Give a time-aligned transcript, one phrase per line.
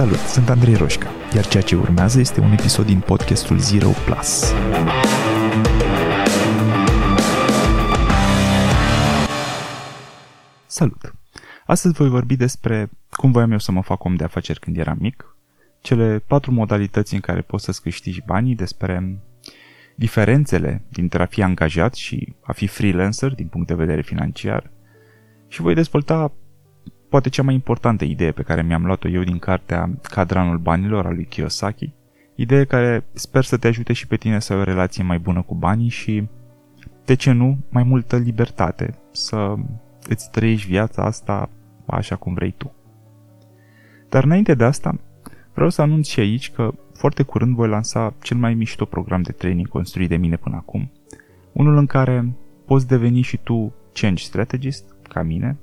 [0.00, 4.54] Salut, sunt Andrei Roșca, iar ceea ce urmează este un episod din podcastul Zero Plus.
[10.66, 11.14] Salut!
[11.66, 14.96] Astăzi voi vorbi despre cum voiam eu să mă fac om de afaceri când eram
[15.00, 15.36] mic,
[15.80, 19.18] cele patru modalități în care poți să-ți câștigi banii, despre
[19.94, 24.70] diferențele dintre a fi angajat și a fi freelancer din punct de vedere financiar
[25.48, 26.32] și voi dezvolta
[27.10, 31.14] poate cea mai importantă idee pe care mi-am luat-o eu din cartea Cadranul banilor al
[31.14, 31.92] lui Kiyosaki,
[32.34, 35.42] idee care sper să te ajute și pe tine să ai o relație mai bună
[35.42, 36.28] cu banii și,
[37.04, 39.54] de ce nu, mai multă libertate, să
[40.08, 41.50] îți trăiești viața asta
[41.86, 42.72] așa cum vrei tu.
[44.08, 44.98] Dar înainte de asta,
[45.54, 49.32] vreau să anunț și aici că foarte curând voi lansa cel mai mișto program de
[49.32, 50.90] training construit de mine până acum,
[51.52, 52.32] unul în care
[52.66, 55.56] poți deveni și tu change strategist, ca mine,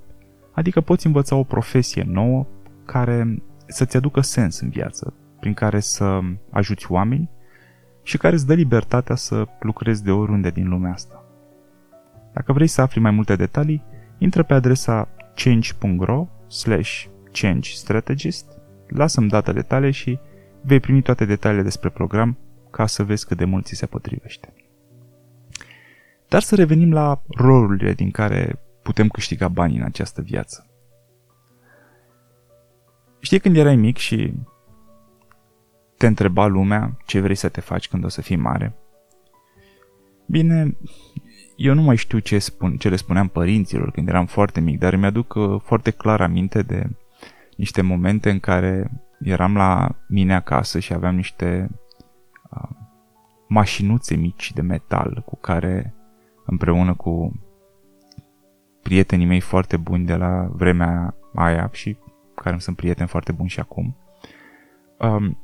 [0.58, 2.46] Adică poți învăța o profesie nouă
[2.86, 6.20] care să-ți aducă sens în viață, prin care să
[6.52, 7.30] ajuți oameni
[8.04, 11.24] și care îți dă libertatea să lucrezi de oriunde din lumea asta.
[12.34, 13.84] Dacă vrei să afli mai multe detalii,
[14.18, 18.46] intră pe adresa change.ro slash change strategist,
[18.88, 20.20] lasă-mi datele tale și
[20.62, 22.38] vei primi toate detaliile despre program
[22.72, 24.54] ca să vezi cât de mult ți se potrivește.
[26.28, 30.70] Dar să revenim la rolurile din care putem câștiga bani în această viață.
[33.20, 34.34] Știi când erai mic și
[35.98, 38.76] te întreba lumea ce vrei să te faci când o să fii mare?
[40.28, 40.78] Bine,
[41.56, 44.96] eu nu mai știu ce, spun, ce le spuneam părinților când eram foarte mic, dar
[44.96, 46.90] mi-aduc uh, foarte clar aminte de
[47.58, 51.70] niște momente în care eram la mine acasă și aveam niște
[52.52, 52.70] uh,
[53.48, 55.94] mașinuțe mici de metal cu care
[56.46, 57.42] împreună cu
[58.88, 61.98] prietenii mei foarte buni de la vremea aia și
[62.36, 63.96] care îmi sunt prieteni foarte buni și acum.
[65.00, 65.38] Um,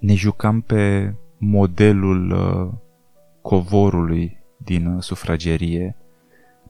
[0.00, 2.72] ne jucam pe modelul uh,
[3.42, 5.96] covorului din uh, sufragerie,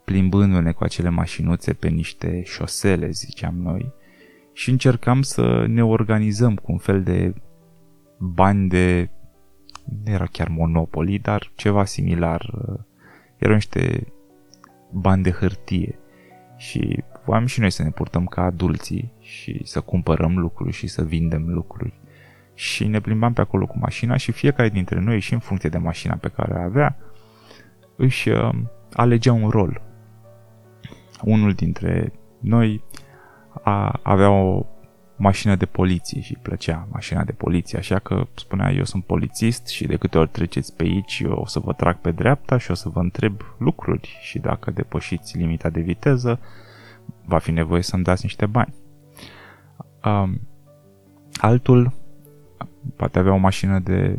[0.04, 3.92] plimbându-ne cu acele mașinuțe pe niște șosele, ziceam noi,
[4.52, 7.34] și încercam să ne organizăm cu un fel de
[8.18, 9.10] bani de...
[10.04, 12.50] nu era chiar monopoli, dar ceva similar.
[12.52, 12.78] Uh,
[13.36, 14.12] erau niște
[14.90, 15.98] bani de hârtie
[16.56, 21.02] și voiam și noi să ne purtăm ca adulții și să cumpărăm lucruri și să
[21.04, 22.00] vindem lucruri.
[22.54, 25.78] Și ne plimbam pe acolo cu mașina și fiecare dintre noi și în funcție de
[25.78, 26.96] mașina pe care o avea,
[27.96, 28.50] își uh,
[28.92, 29.82] alegea un rol.
[31.22, 32.84] Unul dintre noi
[33.62, 34.66] a, avea o
[35.18, 39.66] mașină de poliție și îi plăcea mașina de poliție, așa că spunea eu sunt polițist
[39.66, 42.70] și de câte ori treceți pe aici eu o să vă trag pe dreapta și
[42.70, 46.40] o să vă întreb lucruri și dacă depășiți limita de viteză
[47.24, 48.74] va fi nevoie să-mi dați niște bani.
[50.04, 50.40] Um,
[51.40, 51.92] altul
[52.96, 54.18] poate avea o mașină de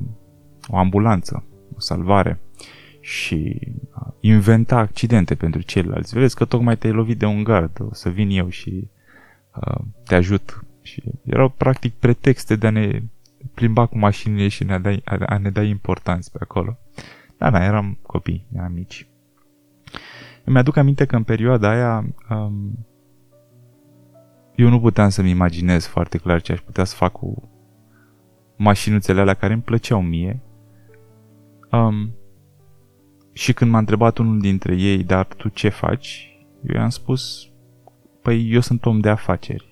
[0.67, 1.43] o ambulanță,
[1.75, 2.39] o salvare
[2.99, 6.13] și uh, inventa accidente pentru ceilalți.
[6.13, 8.89] Vedeți că tocmai te-ai lovit de un gard, o să vin eu și
[9.55, 13.01] uh, te ajut și erau practic pretexte de a ne
[13.53, 14.91] plimba cu mașinile și ne a, da,
[15.25, 16.77] a ne da importanți pe acolo.
[17.37, 19.07] Da, da, eram copii, eram mici.
[20.43, 22.85] Îmi aduc aminte că în perioada aia um,
[24.55, 27.49] eu nu puteam să-mi imaginez foarte clar ce aș putea să fac cu
[28.57, 30.41] mașinuțele alea care îmi plăceau mie.
[31.71, 32.13] Um,
[33.33, 36.37] și când m-a întrebat unul dintre ei, dar tu ce faci?
[36.63, 37.51] Eu i-am spus,
[38.21, 39.68] păi eu sunt om de afaceri.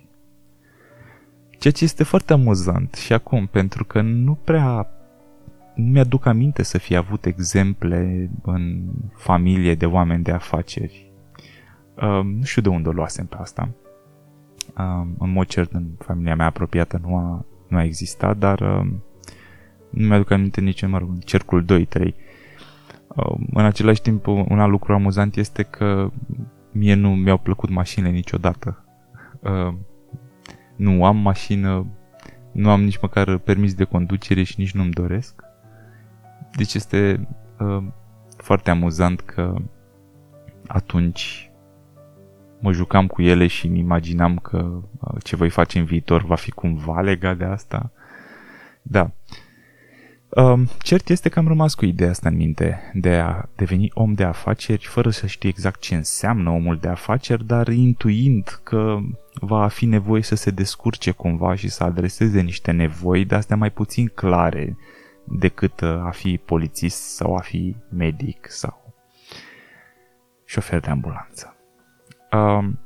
[1.57, 4.88] Ceea ce este foarte amuzant și acum, pentru că nu prea
[5.78, 8.84] nu mi-aduc aminte să fi avut exemple în
[9.16, 11.12] familie de oameni de afaceri.
[11.96, 13.69] Uh, nu știu de unde o luasem pe asta.
[14.78, 18.88] Uh, în mod cert, în familia mea apropiată nu a, nu a existat, dar uh,
[19.90, 21.66] nu mi-aduc aminte nici în, mă rog, cercul 2-3.
[23.07, 26.12] Uh, în același timp, un alt lucru amuzant este că
[26.72, 28.81] mie nu mi-au plăcut mașinile niciodată.
[30.78, 31.85] Uh, nu am mașină,
[32.52, 35.41] nu am nici măcar permis de conducere și nici nu-mi doresc.
[36.56, 37.28] Deci este
[37.59, 37.84] uh,
[38.38, 39.56] foarte amuzant că
[40.68, 41.52] atunci
[42.59, 46.35] mă jucam cu ele și îmi imaginam că uh, ce voi face în viitor va
[46.35, 47.91] fi cumva legat de asta.
[48.82, 49.12] Da.
[50.29, 54.14] Um, cert este că am rămas cu ideea asta în minte de a deveni om
[54.14, 58.97] de afaceri fără să știu exact ce înseamnă omul de afaceri, dar intuind că
[59.34, 63.72] va fi nevoie să se descurce cumva și să adreseze niște nevoi de astea mai
[63.72, 64.78] puțin clare
[65.24, 68.94] decât uh, a fi polițist sau a fi medic sau
[70.46, 71.56] șofer de ambulanță.
[72.32, 72.80] Um,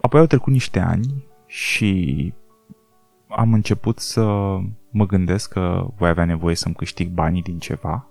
[0.00, 2.32] apoi au trecut niște ani și
[3.36, 4.24] am început să
[4.90, 8.08] mă gândesc că voi avea nevoie să-mi câștig banii din ceva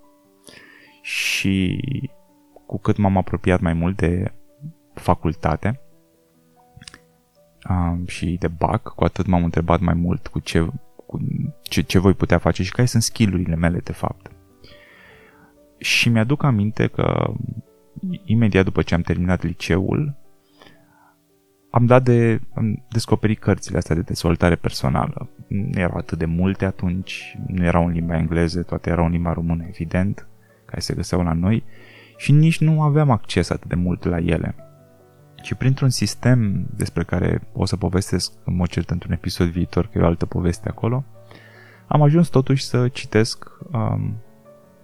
[1.01, 1.79] și
[2.65, 4.33] cu cât m-am apropiat mai mult de
[4.93, 5.81] facultate
[7.69, 10.67] um, și de BAC, cu atât m-am întrebat mai mult cu ce,
[11.05, 11.19] cu
[11.61, 14.31] ce, ce voi putea face și care sunt skillurile mele de fapt.
[15.77, 17.33] Și mi-aduc aminte că
[18.25, 20.15] imediat după ce am terminat liceul,
[21.75, 25.29] am dat de, am descoperit cărțile astea de dezvoltare personală.
[25.47, 29.33] Nu erau atât de multe atunci, nu erau în limba engleză, toate erau în limba
[29.33, 30.27] română, evident,
[30.65, 31.63] care se găseau la noi
[32.17, 34.55] și nici nu aveam acces atât de mult la ele.
[35.41, 39.97] Și printr-un sistem despre care o să povestesc în mod cert într-un episod viitor, că
[39.97, 41.03] e o altă poveste acolo,
[41.87, 44.15] am ajuns totuși să citesc um,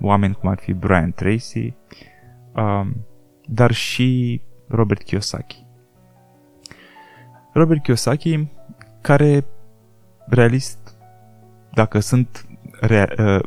[0.02, 1.74] oameni cum ar fi Brian Tracy,
[2.56, 3.06] um,
[3.46, 5.68] dar și Robert Kiyosaki.
[7.60, 8.48] Robert Kiyosaki,
[9.02, 9.46] care,
[10.28, 10.98] realist,
[11.74, 12.46] dacă sunt
[12.82, 13.44] rea- uh,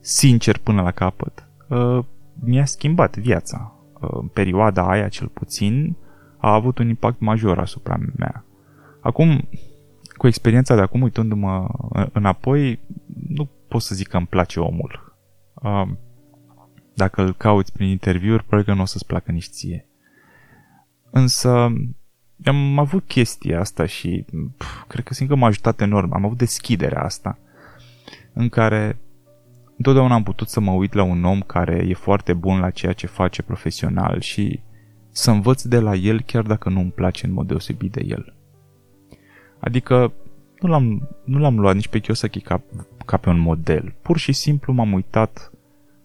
[0.00, 2.04] sincer până la capăt, uh,
[2.44, 3.72] mi-a schimbat viața.
[4.00, 5.96] Uh, în perioada aia, cel puțin,
[6.38, 8.44] a avut un impact major asupra mea.
[9.00, 9.48] Acum,
[10.16, 11.68] cu experiența de acum, uitându-mă
[12.12, 12.80] înapoi,
[13.28, 15.16] nu pot să zic că îmi place omul.
[15.54, 15.88] Uh,
[16.94, 19.88] dacă îl cauți prin interviuri, probabil că nu o să-ți placă nici ție.
[21.10, 21.72] Însă,
[22.44, 24.24] am avut chestia asta și
[24.56, 26.12] pf, cred că simt că m-a ajutat enorm.
[26.12, 27.38] Am avut deschiderea asta
[28.32, 28.98] în care
[29.76, 32.92] întotdeauna am putut să mă uit la un om care e foarte bun la ceea
[32.92, 34.60] ce face profesional și
[35.10, 38.34] să învăț de la el chiar dacă nu îmi place în mod deosebit de el.
[39.58, 40.12] Adică
[40.60, 42.62] nu l-am, nu l-am luat nici pe Kiyosaki ca,
[43.04, 43.94] ca pe un model.
[44.02, 45.50] Pur și simplu m-am uitat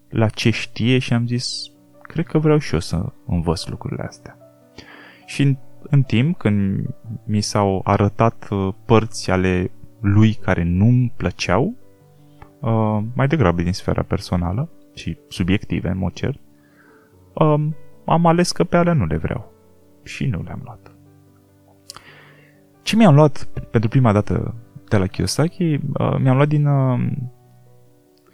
[0.10, 1.72] la ce știe și am zis,
[2.02, 4.38] cred că vreau și eu să învăț lucrurile astea.
[5.26, 6.86] Și în, în timp, când
[7.26, 11.74] mi s-au arătat uh, părți ale lui care nu-mi plăceau,
[12.60, 16.40] uh, mai degrabă din sfera personală și subiective, în mod cert,
[17.34, 17.66] uh,
[18.06, 19.52] am ales că pe alea nu le vreau.
[20.04, 20.92] Și nu le-am luat.
[22.82, 24.56] Ce mi-am luat pentru prima dată
[24.90, 25.74] de la Kiyosaki?
[25.74, 27.12] Uh, mi-am luat din uh,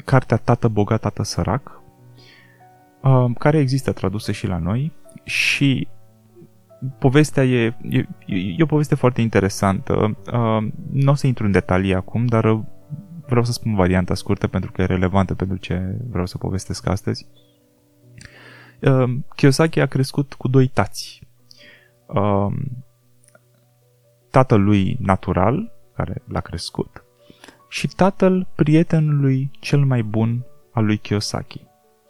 [0.06, 1.82] cartea Tată bogat, tată sărac,
[3.02, 4.92] uh, care există tradusă și la noi
[5.24, 5.88] și
[7.00, 10.18] povestea e, e, e o poveste foarte interesantă.
[10.34, 12.66] Uh, nu o să intru în detalii acum, dar
[13.28, 17.28] vreau să spun varianta scurtă pentru că e relevantă pentru ce vreau să povestesc astăzi.
[18.82, 21.28] Uh, Kiyosaki a crescut cu doi tați.
[22.08, 22.54] Uh,
[24.30, 27.04] tatăl lui natural, care l-a crescut,
[27.70, 31.58] și tatăl prietenului cel mai bun al lui Kiyosaki.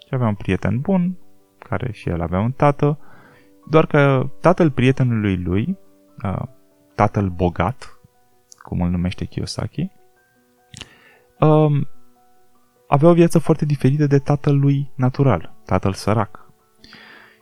[0.07, 1.17] Și avea un prieten bun,
[1.57, 2.99] care și el avea un tată,
[3.69, 5.77] doar că tatăl prietenului lui,
[6.23, 6.41] uh,
[6.95, 7.99] tatăl bogat,
[8.63, 9.91] cum îl numește Kiyosaki,
[11.39, 11.87] um,
[12.87, 16.51] avea o viață foarte diferită de tatăl lui natural, tatăl sărac.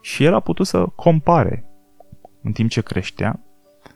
[0.01, 1.65] Și el a putut să compare,
[2.44, 3.39] în timp ce creștea,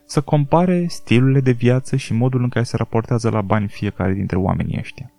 [0.06, 4.38] să compare stilurile de viață și modul în care se raportează la bani fiecare dintre
[4.38, 5.12] oamenii ăștia.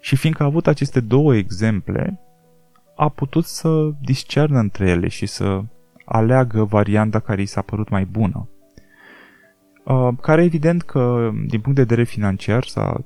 [0.00, 2.20] Și fiindcă a avut aceste două exemple,
[2.96, 5.62] a putut să discernă între ele și să
[6.08, 8.48] aleagă varianta care i s-a părut mai bună.
[9.84, 13.04] Uh, care evident că, din punct de vedere financiar, s-a,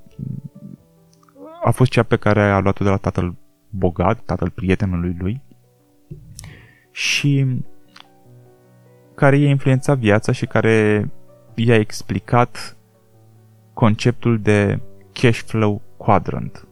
[1.63, 3.35] a fost cea pe care a luat-o de la tatăl
[3.69, 5.41] bogat, tatăl prietenului lui,
[6.91, 7.61] și
[9.15, 11.09] care i-a influențat viața și care
[11.55, 12.77] i-a explicat
[13.73, 14.81] conceptul de
[15.13, 16.67] cash flow quadrant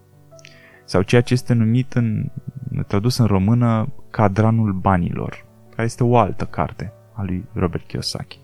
[0.86, 2.32] sau ceea ce este numit în,
[2.88, 8.40] tradus în română cadranul banilor, care este o altă carte a lui Robert Kiyosaki.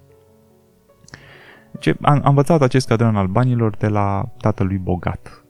[1.72, 5.46] Deci, am, am învățat acest cadran al banilor de la tatălui bogat.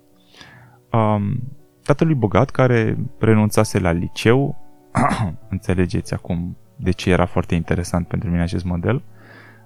[0.92, 1.42] Um,
[1.84, 4.58] tatălui bogat care renunțase la liceu,
[5.50, 9.04] înțelegeți acum de ce era foarte interesant pentru mine acest model,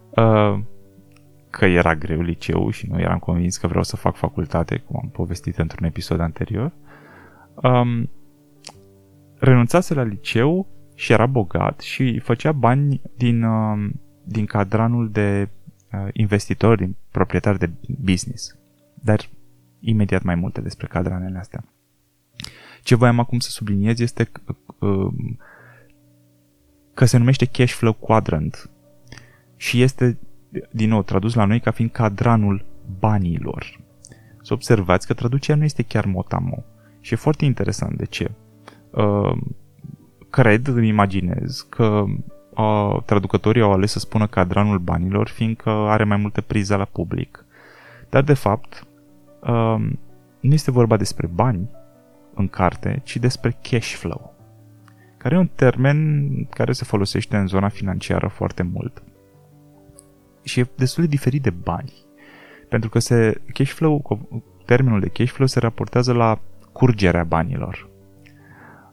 [0.10, 0.60] uh,
[1.50, 5.10] că era greu liceu și nu eram convins că vreau să fac facultate, cum am
[5.10, 6.72] povestit într-un episod anterior.
[7.56, 8.10] Um,
[9.40, 10.68] renunțase la liceu
[11.02, 13.90] și era bogat și făcea bani din, uh,
[14.24, 15.50] din cadranul de
[15.94, 18.58] uh, investitori, din proprietari de business.
[18.94, 19.30] Dar
[19.80, 21.64] imediat mai multe despre cadranele astea.
[22.84, 24.32] Ce voiam acum să subliniez este
[24.80, 25.14] uh,
[26.94, 28.70] că se numește cash flow quadrant
[29.56, 30.18] și este,
[30.72, 32.66] din nou, tradus la noi ca fiind cadranul
[33.00, 33.80] banilor.
[34.42, 36.64] Să observați că traducerea nu este chiar motamo
[37.00, 38.32] și e foarte interesant de ce.
[40.32, 42.04] Uh, cred, îmi imaginez, că
[42.50, 47.46] uh, traducătorii au ales să spună cadranul banilor, fiindcă are mai multă priză la public.
[48.10, 48.88] Dar, de fapt,
[49.42, 49.76] uh,
[50.40, 51.70] nu este vorba despre bani
[52.34, 54.34] în carte, ci despre cash flow,
[55.18, 59.04] care e un termen care se folosește în zona financiară foarte mult.
[60.44, 61.94] Și e destul de diferit de bani.
[62.70, 64.20] Pentru că se, cash flow,
[64.66, 66.40] termenul de cash flow se raportează la
[66.72, 67.91] curgerea banilor,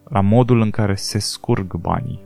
[0.09, 2.21] la modul în care se scurg banii,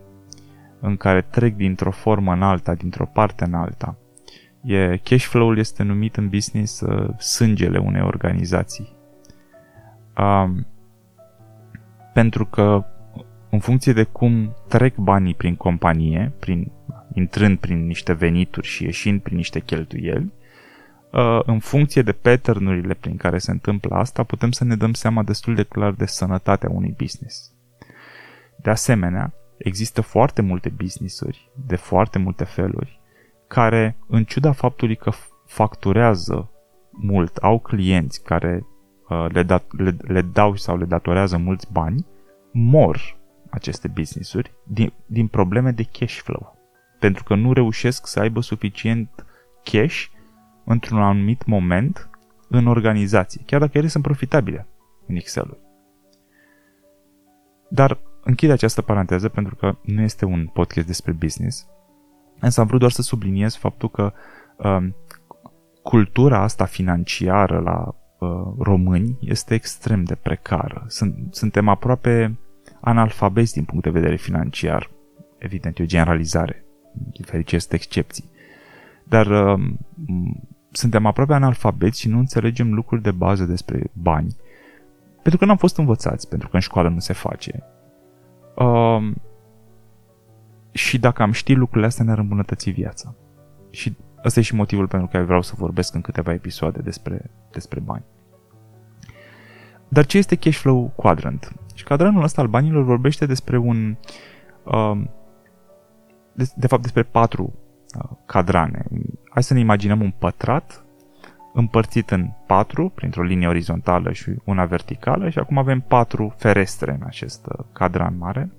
[0.80, 3.96] în care trec dintr-o formă în alta, dintr-o parte în alta.
[4.62, 8.96] E, cash flow-ul este numit în business uh, sângele unei organizații.
[10.18, 10.66] Um,
[12.12, 12.84] pentru că
[13.50, 16.70] în funcție de cum trec banii prin companie, prin,
[17.12, 20.32] intrând prin niște venituri și ieșind prin niște cheltuieli,
[21.12, 25.22] uh, în funcție de pattern prin care se întâmplă asta, putem să ne dăm seama
[25.22, 27.52] destul de clar de sănătatea unui business.
[28.56, 33.00] De asemenea, există foarte multe businessuri de foarte multe feluri
[33.46, 35.12] care, în ciuda faptului că
[35.46, 36.50] facturează
[36.90, 38.66] mult, au clienți care
[39.08, 42.06] uh, le, da, le, le dau sau le datorează mulți bani,
[42.52, 43.16] mor
[43.50, 46.56] aceste businessuri din, din probleme de cash flow.
[46.98, 49.26] Pentru că nu reușesc să aibă suficient
[49.62, 50.06] cash
[50.64, 52.10] într-un anumit moment
[52.48, 54.66] în organizație, chiar dacă ele sunt profitabile
[55.06, 55.60] în Excel-uri.
[57.68, 61.66] Dar închid această paranteză pentru că nu este un podcast despre business,
[62.40, 64.12] însă am vrut doar să subliniez faptul că
[64.56, 64.94] um,
[65.82, 70.84] cultura asta financiară la uh, români este extrem de precară.
[70.88, 72.38] Sunt, suntem aproape
[72.80, 74.90] analfabeti din punct de vedere financiar.
[75.38, 76.64] Evident, e o generalizare.
[76.92, 78.30] Diferite este excepții.
[79.04, 79.60] Dar uh,
[80.70, 84.36] suntem aproape analfabeti și nu înțelegem lucruri de bază despre bani.
[85.14, 87.62] Pentru că nu am fost învățați, pentru că în școală nu se face.
[88.54, 89.12] Uh,
[90.72, 93.14] și dacă am ști lucrurile astea, ne-ar îmbunătăți viața.
[93.70, 97.80] Și ăsta e și motivul pentru care vreau să vorbesc în câteva episoade despre, despre
[97.80, 98.04] bani.
[99.88, 101.52] Dar ce este cash flow quadrant?
[101.74, 103.96] Și cadranul ăsta al banilor vorbește despre un...
[104.64, 105.00] Uh,
[106.32, 107.52] de, de fapt, despre patru
[107.98, 108.84] uh, cadrane.
[109.30, 110.84] Hai să ne imaginăm un pătrat
[111.52, 117.06] împărțit în patru, printr-o linie orizontală și una verticală și acum avem patru ferestre în
[117.06, 118.52] acest uh, cadran mare,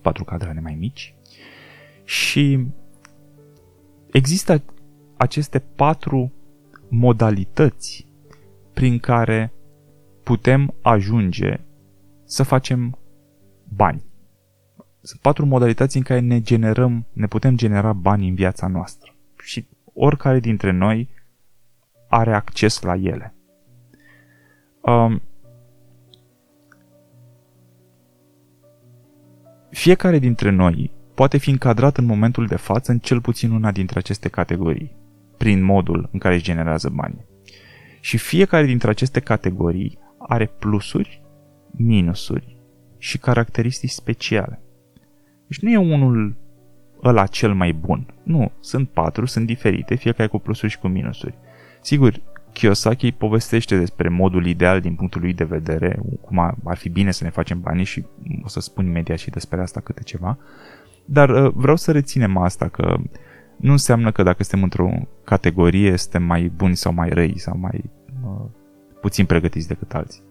[0.00, 1.14] patru cadrane mai mici
[2.04, 2.66] și
[4.12, 4.62] există
[5.16, 6.32] aceste patru
[6.88, 8.06] modalități
[8.72, 9.52] prin care
[10.22, 11.60] putem ajunge
[12.24, 12.98] să facem
[13.64, 14.04] bani.
[15.00, 19.14] Sunt patru modalități în care ne generăm, ne putem genera bani în viața noastră.
[19.42, 21.08] Și oricare dintre noi
[22.08, 23.34] are acces la ele.
[24.80, 25.22] Um,
[29.70, 33.98] fiecare dintre noi poate fi încadrat în momentul de față în cel puțin una dintre
[33.98, 34.96] aceste categorii,
[35.36, 37.24] prin modul în care își generează bani.
[38.00, 41.22] Și fiecare dintre aceste categorii are plusuri,
[41.70, 42.56] minusuri
[42.98, 44.62] și caracteristici speciale.
[45.46, 46.36] Deci nu e unul
[47.02, 48.14] ăla cel mai bun.
[48.22, 51.34] Nu, sunt patru, sunt diferite, fiecare cu plusuri și cu minusuri.
[51.84, 52.20] Sigur,
[52.52, 57.24] Kiyosaki povestește despre modul ideal din punctul lui de vedere, cum ar fi bine să
[57.24, 58.04] ne facem bani și
[58.42, 60.38] o să spun imediat și despre asta câte ceva,
[61.04, 62.96] dar uh, vreau să reținem asta că
[63.56, 67.84] nu înseamnă că dacă suntem într-o categorie suntem mai buni sau mai răi sau mai
[68.24, 68.44] uh,
[69.00, 70.22] puțin pregătiți decât alții.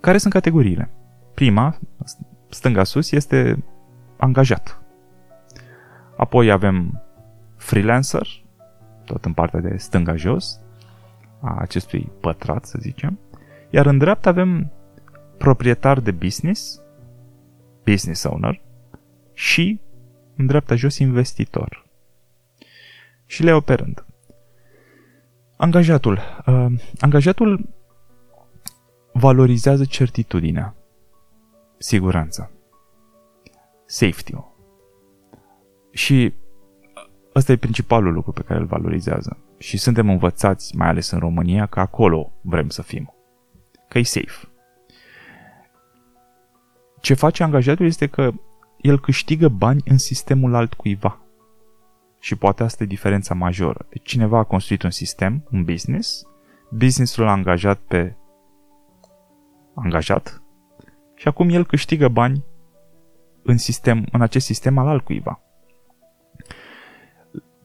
[0.00, 0.90] Care sunt categoriile?
[1.34, 1.78] Prima,
[2.48, 3.64] stânga sus, este
[4.16, 4.82] angajat.
[6.16, 7.02] Apoi avem
[7.56, 8.26] freelancer,
[9.08, 10.60] tot în partea de stânga jos,
[11.40, 13.18] a acestui pătrat, să zicem.
[13.70, 14.72] Iar în dreapta avem
[15.38, 16.80] proprietar de business,
[17.84, 18.60] business owner,
[19.32, 19.80] și
[20.36, 21.86] în dreapta jos investitor.
[23.26, 24.04] Și le operând.
[25.56, 26.20] Angajatul.
[26.46, 26.66] Uh,
[26.98, 27.68] angajatul
[29.12, 30.74] valorizează certitudinea,
[31.78, 32.50] siguranța,
[33.86, 34.56] safety-ul.
[35.90, 36.32] Și
[37.34, 39.36] ăsta e principalul lucru pe care îl valorizează.
[39.58, 43.14] Și suntem învățați, mai ales în România, că acolo vrem să fim.
[43.88, 44.48] Că e safe.
[47.00, 48.30] Ce face angajatul este că
[48.80, 51.20] el câștigă bani în sistemul altcuiva.
[52.20, 53.86] Și poate asta e diferența majoră.
[53.88, 56.26] Deci cineva a construit un sistem, un business,
[56.70, 58.16] businessul a angajat pe
[59.74, 60.42] angajat
[61.14, 62.44] și acum el câștigă bani
[63.42, 65.40] în, sistem, în acest sistem al altcuiva.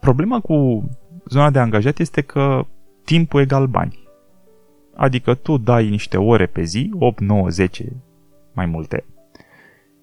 [0.04, 0.90] Problema cu
[1.26, 2.66] zona de angajat este că
[3.04, 4.00] timpul egal bani.
[4.96, 7.94] Adică tu dai niște ore pe zi, 8, 9, 10,
[8.54, 9.06] mai multe,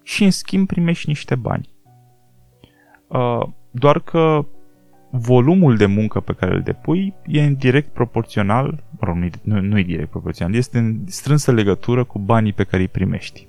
[0.03, 1.69] și în schimb primești niște bani.
[3.07, 4.45] Uh, doar că
[5.09, 9.79] volumul de muncă pe care îl depui e în direct proporțional, mă rog, nu, nu
[9.79, 13.47] e direct proporțional, este în strânsă legătură cu banii pe care îi primești.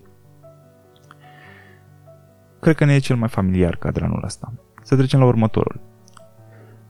[2.60, 4.52] Cred că ne e cel mai familiar cadranul ăsta.
[4.82, 5.90] Să trecem la următorul.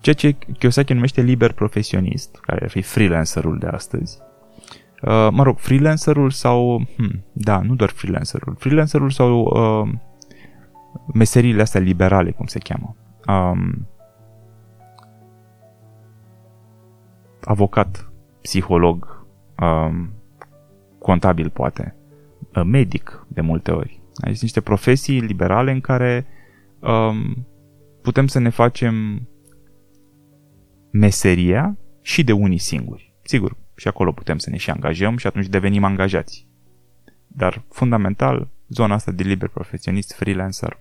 [0.03, 4.19] Ceea ce Kiyosaki numește liber profesionist, care ar fi freelancerul de astăzi.
[5.03, 6.87] Uh, mă rog, freelancerul sau...
[6.97, 8.57] Hmm, da, nu doar freelancerul.
[8.59, 9.89] Freelancerul sau uh,
[11.15, 12.97] meseriile astea liberale, cum se cheamă.
[13.27, 13.89] Um,
[17.45, 19.27] avocat, psiholog,
[19.61, 20.13] um,
[20.99, 21.97] contabil poate,
[22.55, 24.01] uh, medic de multe ori.
[24.13, 26.27] Sunt niște profesii liberale în care
[26.81, 27.47] um,
[28.01, 29.27] putem să ne facem
[30.93, 33.15] meseria și de unii singuri.
[33.23, 36.47] Sigur, și acolo putem să ne și angajăm și atunci devenim angajați.
[37.27, 40.79] Dar, fundamental, zona asta de liber profesionist, freelancer,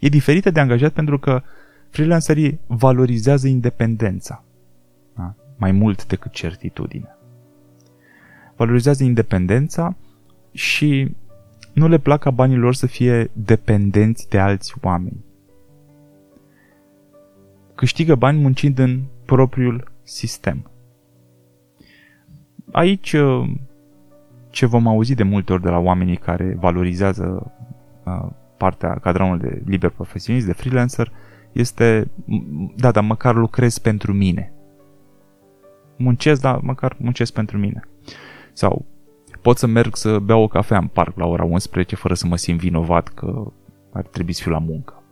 [0.00, 1.42] e diferită de angajat pentru că
[1.90, 4.44] freelancerii valorizează independența
[5.16, 5.34] da?
[5.56, 7.16] mai mult decât certitudine.
[8.56, 9.96] Valorizează independența
[10.52, 11.14] și
[11.72, 15.24] nu le plac ca banii lor să fie dependenți de alți oameni.
[17.74, 20.70] Câștigă bani muncind în propriul sistem.
[22.72, 23.50] Aici uh,
[24.50, 27.52] ce vom auzi de multe ori de la oamenii care valorizează
[28.04, 31.12] uh, partea, cadranul de liber profesionist, de freelancer,
[31.52, 32.10] este,
[32.76, 34.52] da, dar măcar lucrez pentru mine.
[35.96, 37.80] Muncesc, dar măcar muncesc pentru mine.
[38.52, 38.84] Sau
[39.42, 42.36] pot să merg să beau o cafea în parc la ora 11 fără să mă
[42.36, 43.52] simt vinovat că
[43.92, 45.03] ar trebui să fiu la muncă.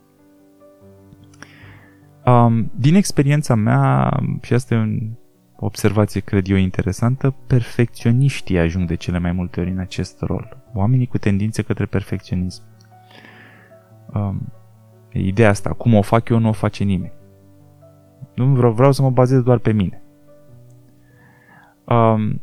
[2.25, 5.11] Um, din experiența mea, și asta e un
[5.55, 10.57] observație, cred eu, interesantă, perfecționiștii ajung de cele mai multe ori în acest rol.
[10.73, 12.63] Oamenii cu tendințe către perfecționism.
[14.13, 14.51] Um,
[15.11, 17.13] ideea asta, cum o fac eu, nu o face nimeni.
[18.35, 20.03] Nu vreau, vreau să mă bazez doar pe mine.
[21.85, 22.41] Um,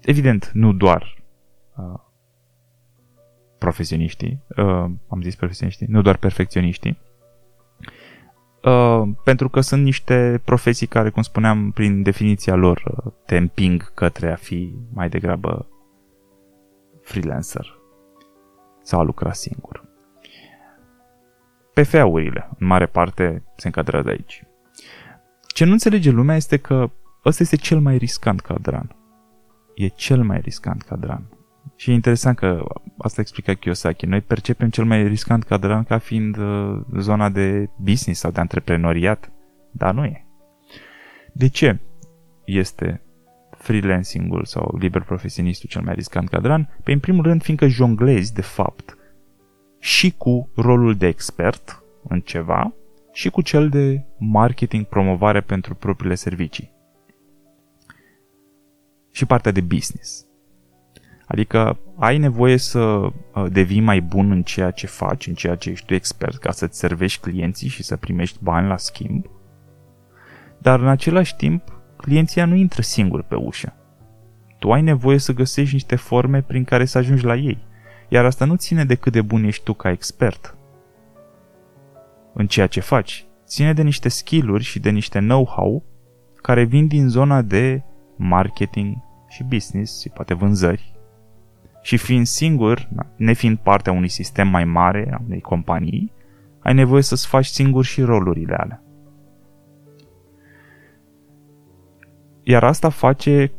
[0.00, 1.22] evident, nu doar
[1.76, 2.00] uh,
[3.58, 6.98] profesioniștii, uh, am zis profesioniștii, nu doar perfecționiștii,
[8.64, 13.94] Uh, pentru că sunt niște profesii care, cum spuneam, prin definiția lor, uh, te împing
[13.94, 15.66] către a fi mai degrabă
[17.02, 17.78] freelancer
[18.82, 19.84] sau a lucra singur.
[21.74, 24.44] PFA-urile, în mare parte, se încadrează aici.
[25.46, 26.90] Ce nu înțelege lumea este că
[27.24, 28.96] ăsta este cel mai riscant cadran.
[29.74, 31.41] E cel mai riscant cadran.
[31.76, 32.64] Și e interesant că
[32.98, 34.06] asta explica Kiyosaki.
[34.06, 39.32] Noi percepem cel mai riscant cadran ca fiind uh, zona de business sau de antreprenoriat,
[39.70, 40.26] dar nu e.
[41.32, 41.78] De ce
[42.44, 43.02] este
[43.50, 46.78] freelancing-ul sau liber profesionistul cel mai riscant cadran?
[46.84, 48.96] Pe în primul rând, fiindcă jonglezi, de fapt,
[49.78, 52.72] și cu rolul de expert în ceva
[53.12, 56.72] și cu cel de marketing, promovare pentru propriile servicii.
[59.10, 60.26] Și partea de business.
[61.26, 63.10] Adică ai nevoie să uh,
[63.50, 66.78] devii mai bun în ceea ce faci, în ceea ce ești tu expert, ca să-ți
[66.78, 69.26] servești clienții și să primești bani la schimb.
[70.58, 73.76] Dar în același timp, clienția nu intră singur pe ușă.
[74.58, 77.66] Tu ai nevoie să găsești niște forme prin care să ajungi la ei.
[78.08, 80.56] Iar asta nu ține de cât de bun ești tu ca expert
[82.34, 83.26] în ceea ce faci.
[83.46, 85.84] Ține de niște skill-uri și de niște know-how
[86.36, 87.82] care vin din zona de
[88.16, 88.96] marketing
[89.28, 90.91] și business și poate vânzări
[91.82, 96.12] și fiind singur, nefiind partea unui sistem mai mare, a unei companii,
[96.58, 98.82] ai nevoie să-ți faci singur și rolurile alea.
[102.42, 103.52] Iar asta face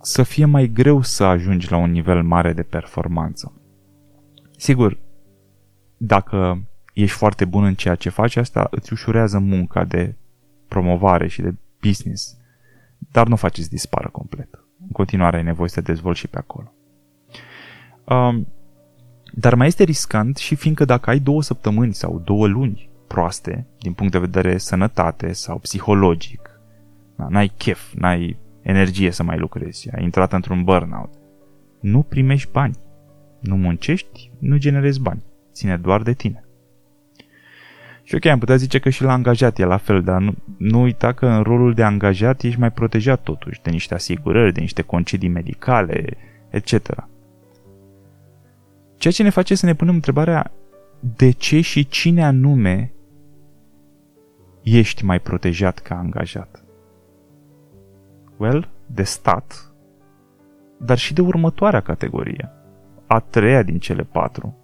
[0.00, 3.52] să fie mai greu să ajungi la un nivel mare de performanță.
[4.56, 4.98] Sigur,
[5.96, 10.14] dacă ești foarte bun în ceea ce faci, asta îți ușurează munca de
[10.68, 12.36] promovare și de business,
[12.98, 14.48] dar nu faci să dispară complet.
[14.80, 16.72] În continuare ai nevoie să te dezvolți și pe acolo.
[18.08, 18.46] Um,
[19.32, 23.92] dar mai este riscant și fiindcă dacă ai două săptămâni sau două luni proaste din
[23.92, 26.50] punct de vedere sănătate sau psihologic,
[27.16, 31.10] da, n-ai chef, n-ai energie să mai lucrezi, ai intrat într-un burnout,
[31.80, 32.76] nu primești bani,
[33.40, 36.42] nu muncești, nu generezi bani, ține doar de tine.
[38.02, 40.82] Și ok, am putea zice că și la angajat e la fel, dar nu, nu
[40.82, 44.82] uita că în rolul de angajat ești mai protejat totuși de niște asigurări, de niște
[44.82, 46.16] concedii medicale,
[46.50, 47.06] etc.
[48.98, 50.52] Ceea ce ne face să ne punem întrebarea
[51.16, 52.92] de ce și cine anume
[54.62, 56.64] ești mai protejat ca angajat?
[58.36, 59.72] Well, de stat,
[60.78, 62.50] dar și de următoarea categorie,
[63.06, 64.56] a treia din cele patru,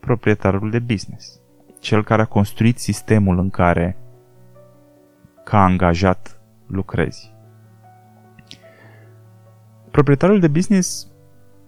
[0.00, 1.40] proprietarul de business.
[1.78, 3.96] cel care a construit sistemul în care
[5.44, 7.34] ca angajat lucrezi.
[9.90, 11.08] Proprietarul de business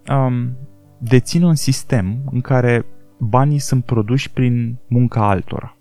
[0.08, 0.56] um,
[1.04, 2.86] deține un sistem în care
[3.18, 5.76] banii sunt produși prin munca altora.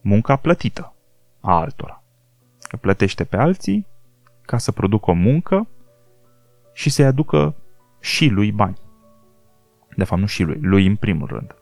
[0.00, 0.94] Munca plătită
[1.40, 2.02] a altora.
[2.80, 3.86] Plătește pe alții
[4.42, 5.68] ca să producă o muncă
[6.72, 7.56] și să-i aducă
[8.00, 8.78] și lui bani.
[9.96, 11.54] De fapt, nu și lui, lui în primul rând.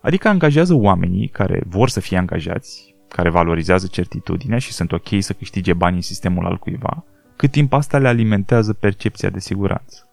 [0.00, 5.32] Adică angajează oamenii care vor să fie angajați, care valorizează certitudinea și sunt ok să
[5.32, 7.04] câștige bani în sistemul al cuiva,
[7.36, 10.03] cât timp asta le alimentează percepția de siguranță.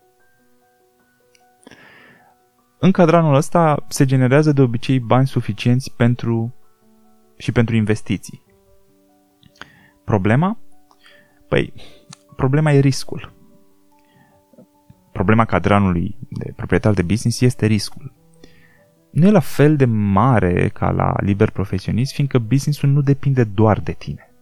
[2.83, 6.55] În cadranul ăsta se generează de obicei bani suficienți pentru
[7.37, 8.43] și pentru investiții.
[10.05, 10.57] Problema?
[11.47, 11.73] Păi,
[12.35, 13.33] problema e riscul.
[15.11, 18.13] Problema cadranului de proprietar de business este riscul.
[19.11, 23.79] Nu e la fel de mare ca la liber profesionist, fiindcă businessul nu depinde doar
[23.79, 24.33] de tine.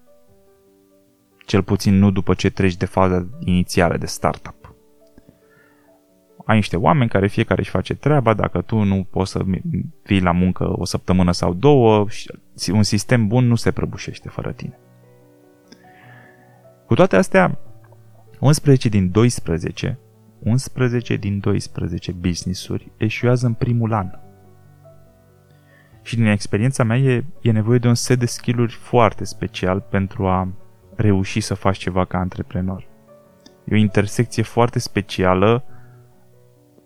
[1.46, 4.59] Cel puțin nu după ce treci de faza inițială de startup.
[6.50, 9.44] Ai niște oameni care fiecare își face treaba, dacă tu nu poți să
[10.04, 12.06] vii la muncă o săptămână sau două,
[12.72, 14.80] un sistem bun nu se prăbușește fără tine.
[16.86, 17.60] Cu toate astea,
[18.40, 20.00] 11 din 12,
[20.40, 24.10] 11 din 12 business-uri eșuează în primul an.
[26.02, 30.28] Și din experiența mea e, e nevoie de un set de skill-uri foarte special pentru
[30.28, 30.48] a
[30.96, 32.88] reuși să faci ceva ca antreprenor.
[33.64, 35.64] E o intersecție foarte specială.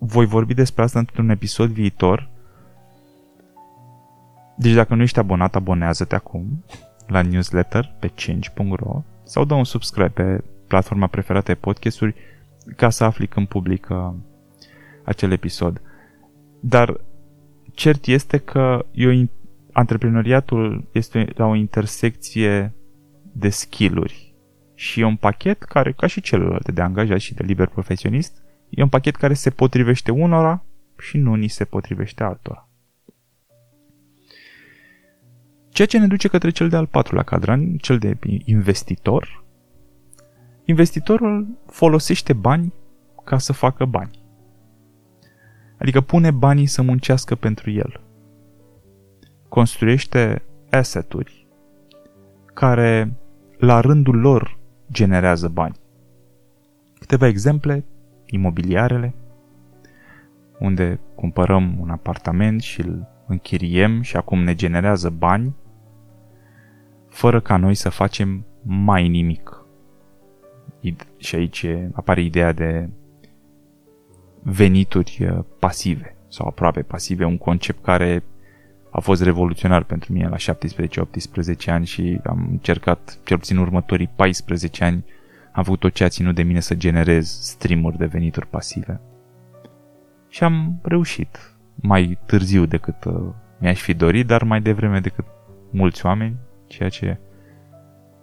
[0.06, 2.30] Voi vorbi despre asta într-un episod viitor.
[4.58, 6.64] Deci dacă nu ești abonat, abonează-te acum
[7.08, 12.16] la newsletter pe change.ro sau dă un subscribe pe platforma preferată de podcasturi
[12.76, 14.16] ca să afli când publică
[15.04, 15.82] acel episod.
[16.60, 17.00] Dar
[17.74, 19.30] cert este că eu,
[19.72, 22.74] antreprenoriatul este la o intersecție
[23.32, 24.36] de skill-uri
[24.76, 28.43] și e un pachet care, ca și celelalte de angajat și de liber profesionist,
[28.76, 30.64] e un pachet care se potrivește unora
[30.98, 32.68] și nu ni se potrivește altora.
[35.70, 39.46] Ceea ce ne duce către cel de-al patrulea cadran, cel de investitor.
[40.66, 42.74] Investitorul folosește bani
[43.24, 44.22] ca să facă bani.
[45.78, 48.02] Adică pune banii să muncească pentru el.
[49.50, 51.48] Construiește asset-uri
[52.54, 53.14] care
[53.58, 54.60] la rândul lor
[54.92, 55.76] generează bani.
[57.00, 57.86] Câteva exemple,
[58.34, 59.14] imobiliarele,
[60.60, 65.56] unde cumpărăm un apartament și îl închiriem și acum ne generează bani,
[67.10, 69.66] fără ca noi să facem mai nimic.
[71.18, 72.90] Și aici apare ideea de
[74.42, 78.24] venituri uh, pasive sau aproape pasive, un concept care
[78.90, 84.84] a fost revoluționar pentru mine la 17-18 ani și am încercat, cel puțin următorii 14
[84.84, 85.06] ani,
[85.54, 89.02] am făcut tot ce a ținut de mine să generez streamuri de venituri pasive.
[90.28, 95.26] Și am reușit mai târziu decât uh, mi-aș fi dorit, dar mai devreme decât
[95.72, 96.36] mulți oameni,
[96.68, 97.20] ceea ce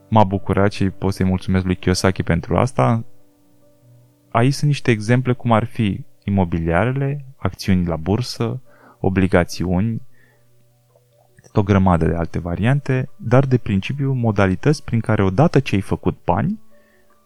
[0.08, 3.04] m-a bucurat și pot să-i mulțumesc lui Kiyosaki pentru asta.
[4.28, 8.62] Aici sunt niște exemple cum ar fi imobiliarele, acțiuni la bursă,
[9.00, 10.02] obligațiuni,
[11.52, 16.18] o grămadă de alte variante, dar de principiu modalități prin care odată ce ai făcut
[16.24, 16.60] bani,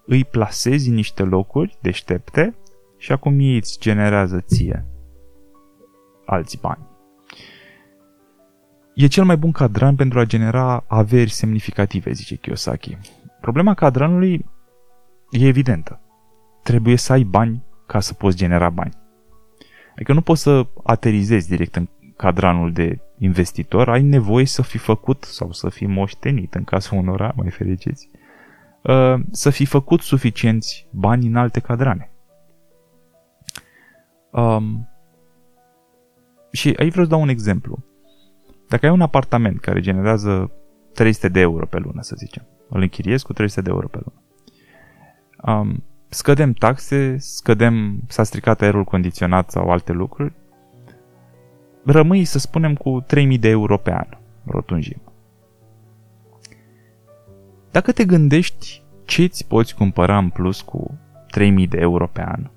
[0.06, 2.54] îi plasezi în niște locuri deștepte
[2.96, 4.86] și acum ei îți generează ție
[6.26, 6.86] alți bani.
[8.94, 12.98] E cel mai bun cadran pentru a genera averi semnificative, zice Kiyosaki.
[13.40, 14.44] Problema cadranului
[15.30, 16.00] e evidentă.
[16.62, 18.92] Trebuie să ai bani ca să poți genera bani.
[19.94, 25.24] Adică nu poți să aterizezi direct în cadranul de investitor, ai nevoie să fi făcut
[25.24, 28.23] sau să fi moștenit, în cazul unora mai fericiți, uh,
[29.30, 32.10] să fi făcut suficienți bani în alte cadrane.
[34.30, 34.88] Um,
[36.52, 37.84] și aici vreau să dau un exemplu.
[38.68, 40.50] Dacă ai un apartament care generează
[40.92, 44.22] 300 de euro pe lună, să zicem, îl închiriez cu 300 de euro pe lună.
[45.58, 50.32] Um, scădem taxe, scădem, s-a stricat aerul condiționat sau alte lucruri,
[51.84, 54.06] rămâi, să spunem, cu 3000 de euro pe an,
[54.44, 55.13] rotunjim.
[57.74, 60.98] Dacă te gândești ce îți poți cumpăra în plus cu
[61.30, 62.50] 3000 de euro pe an,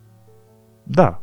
[0.84, 1.22] da,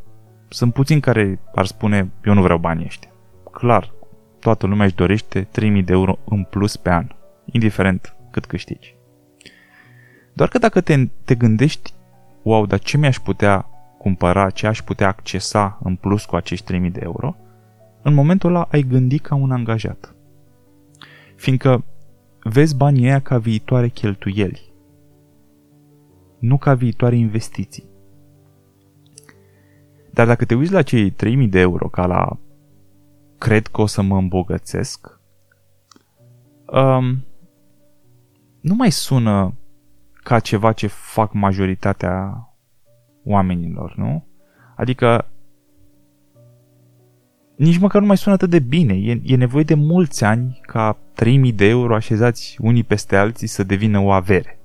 [0.48, 3.10] sunt puțini care ar spune, eu nu vreau banii ăștia.
[3.50, 3.94] Clar,
[4.40, 7.06] toată lumea își dorește 3000 de euro în plus pe an,
[7.44, 8.96] indiferent cât câștigi.
[10.32, 11.92] Doar că dacă te, te gândești,
[12.42, 13.66] wow, dar ce mi-aș putea
[13.98, 17.36] cumpăra, ce aș putea accesa în plus cu acești 3000 de euro,
[18.02, 20.14] în momentul ăla ai gândit ca un angajat.
[21.36, 21.84] Fiindcă
[22.44, 24.72] vezi banii ăia ca viitoare cheltuieli,
[26.38, 27.84] nu ca viitoare investiții.
[30.10, 32.38] Dar dacă te uiți la cei 3000 de euro ca la
[33.38, 35.20] cred că o să mă îmbogățesc,
[36.72, 37.24] um,
[38.60, 39.54] nu mai sună
[40.12, 42.48] ca ceva ce fac majoritatea
[43.24, 44.26] oamenilor, nu?
[44.76, 45.28] Adică
[47.56, 48.94] nici măcar nu mai sună atât de bine.
[48.94, 53.62] E, e nevoie de mulți ani ca 3000 de euro așezați unii peste alții să
[53.62, 54.58] devină o avere.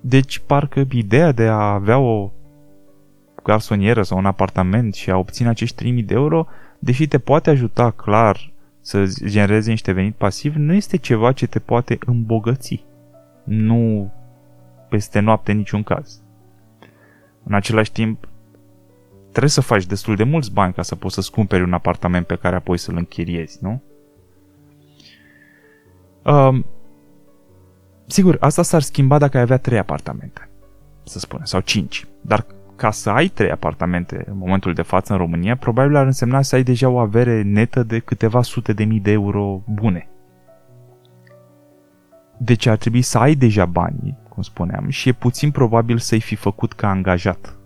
[0.00, 2.30] Deci parcă ideea de a avea o
[3.42, 6.46] garsonieră sau un apartament și a obține acești 3000 de euro,
[6.78, 11.58] deși te poate ajuta clar să genereze niște venit pasiv, nu este ceva ce te
[11.58, 12.84] poate îmbogăți.
[13.44, 14.12] Nu
[14.88, 16.20] peste noapte în niciun caz.
[17.42, 18.28] În același timp,
[19.34, 22.36] trebuie să faci destul de mulți bani ca să poți să-ți cumperi un apartament pe
[22.36, 23.82] care apoi să-l închiriezi, nu?
[26.22, 26.64] Um,
[28.06, 30.48] sigur, asta s-ar schimba dacă ai avea trei apartamente,
[31.04, 32.06] să spunem, sau cinci.
[32.20, 36.42] Dar ca să ai trei apartamente în momentul de față în România, probabil ar însemna
[36.42, 40.08] să ai deja o avere netă de câteva sute de mii de euro bune.
[42.38, 46.34] Deci ar trebui să ai deja banii, cum spuneam, și e puțin probabil să-i fi
[46.34, 47.56] făcut ca angajat.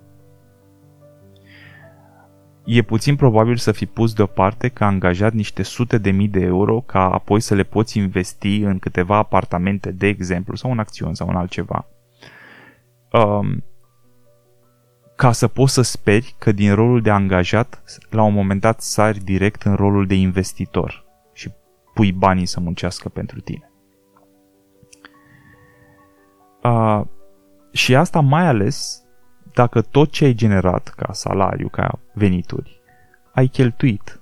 [2.71, 6.81] E puțin probabil să fi pus deoparte ca angajat niște sute de mii de euro
[6.81, 11.29] ca apoi să le poți investi în câteva apartamente, de exemplu, sau în acțiuni sau
[11.29, 11.87] în altceva.
[13.13, 13.65] Um,
[15.17, 19.19] ca să poți să speri că din rolul de angajat, la un moment dat sari
[19.19, 21.53] direct în rolul de investitor și
[21.95, 23.73] pui banii să muncească pentru tine.
[26.63, 27.01] Uh,
[27.73, 29.03] și asta mai ales
[29.59, 32.81] dacă tot ce ai generat ca salariu, ca venituri,
[33.33, 34.21] ai cheltuit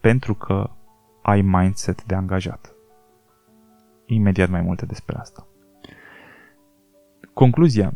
[0.00, 0.70] pentru că
[1.22, 2.74] ai mindset de angajat.
[4.06, 5.46] Imediat mai multe despre asta.
[7.34, 7.92] Concluzia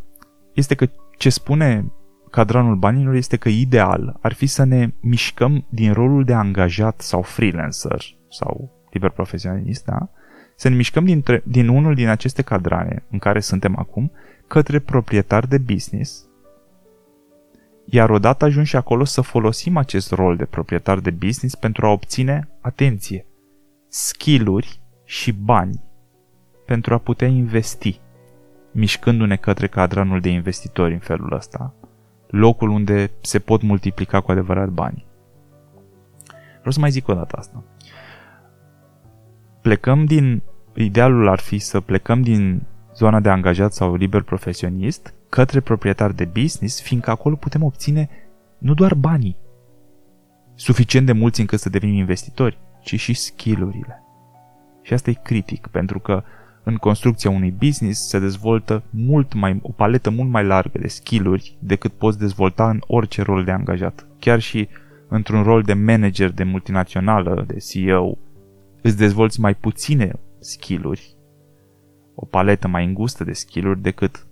[0.52, 0.86] este că
[1.18, 1.92] ce spune
[2.30, 7.22] cadranul banilor este că ideal ar fi să ne mișcăm din rolul de angajat sau
[7.22, 10.08] freelancer sau liber profesionist, da?
[10.56, 14.12] Să ne mișcăm dintre, din unul din aceste cadrane în care suntem acum
[14.46, 16.28] către proprietar de business
[17.84, 22.48] iar odată ajunși acolo să folosim acest rol de proprietar de business pentru a obține,
[22.60, 23.26] atenție,
[23.88, 25.82] skill-uri și bani
[26.66, 28.00] pentru a putea investi,
[28.72, 31.74] mișcându-ne către cadranul de investitori în felul ăsta,
[32.26, 35.06] locul unde se pot multiplica cu adevărat bani.
[36.58, 37.64] Vreau să mai zic o dată asta.
[39.62, 40.42] Plecăm din,
[40.74, 42.62] idealul ar fi să plecăm din
[42.94, 48.08] zona de angajat sau liber profesionist către proprietar de business, fiindcă acolo putem obține
[48.58, 49.36] nu doar banii,
[50.54, 54.02] suficient de mulți încât să devenim investitori, ci și skillurile.
[54.82, 56.22] Și asta e critic, pentru că
[56.62, 61.56] în construcția unui business se dezvoltă mult mai, o paletă mult mai largă de skill-uri
[61.58, 64.06] decât poți dezvolta în orice rol de angajat.
[64.18, 64.68] Chiar și
[65.08, 68.18] într-un rol de manager de multinațională, de CEO,
[68.82, 71.16] îți dezvolți mai puține skill-uri,
[72.14, 74.29] o paletă mai îngustă de skill-uri decât îți,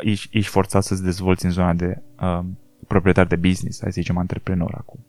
[0.00, 2.40] ești, ești forțat să-ți dezvolți în zona de uh,
[2.86, 5.00] proprietar de business, hai să zicem antreprenor acum.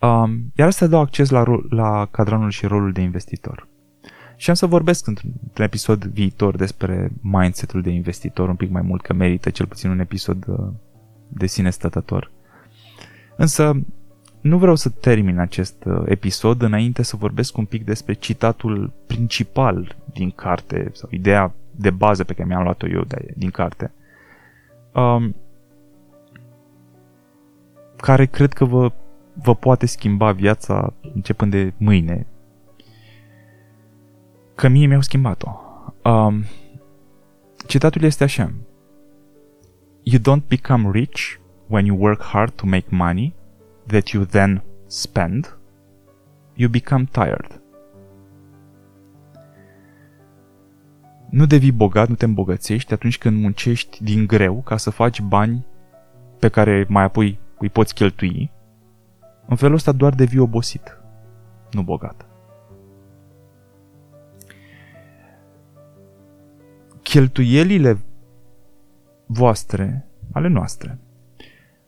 [0.00, 3.68] Um, iar asta dau acces la, la cadranul și rolul de investitor.
[4.36, 9.02] Și am să vorbesc într-un episod viitor despre mindsetul de investitor un pic mai mult,
[9.02, 10.68] că merită cel puțin un episod uh,
[11.28, 12.30] de sine stătător.
[13.36, 13.80] Însă
[14.40, 19.96] nu vreau să termin acest uh, episod înainte să vorbesc un pic despre citatul principal
[20.12, 23.92] din carte sau ideea de bază pe care mi-am luat-o eu de, din carte.
[24.94, 25.34] Um,
[27.96, 28.92] care cred că vă,
[29.32, 32.26] vă poate schimba viața începând de mâine,
[34.54, 35.50] că mie mi-au schimbat-o.
[36.10, 36.44] Um,
[37.66, 38.52] citatul este așa.
[40.02, 43.34] You don't become rich when you work hard to make money
[43.86, 45.58] that you then spend.
[46.54, 47.60] You become tired.
[51.34, 55.66] Nu devii bogat, nu te îmbogățești atunci când muncești din greu ca să faci bani
[56.38, 58.50] pe care mai apoi îi poți cheltui.
[59.46, 60.98] În felul ăsta doar devii obosit,
[61.70, 62.26] nu bogat.
[67.02, 67.98] cheltuielile
[69.26, 70.98] voastre, ale noastre,